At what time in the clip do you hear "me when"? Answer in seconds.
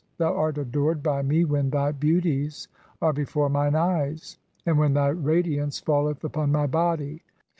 1.21-1.69